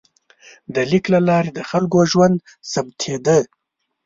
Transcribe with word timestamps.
د 0.73 0.75
لیک 0.89 1.05
له 1.13 1.19
لارې 1.29 1.49
د 1.53 1.59
خلکو 1.69 1.99
ژوند 2.11 2.35
ثبتېده. 2.71 3.37